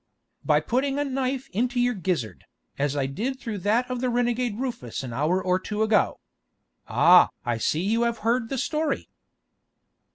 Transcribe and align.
"By 0.43 0.61
putting 0.61 0.97
a 0.97 1.03
knife 1.03 1.47
into 1.51 1.79
your 1.79 1.93
gizzard, 1.93 2.45
as 2.79 2.95
I 2.97 3.05
did 3.05 3.39
through 3.39 3.59
that 3.59 3.87
of 3.87 4.01
the 4.01 4.09
renegade 4.09 4.57
Rufus 4.57 5.03
an 5.03 5.13
hour 5.13 5.39
or 5.39 5.59
two 5.59 5.83
ago! 5.83 6.19
Ah! 6.87 7.29
I 7.45 7.59
see 7.59 7.81
you 7.81 8.01
have 8.01 8.17
heard 8.25 8.49
the 8.49 8.57
story." 8.57 9.09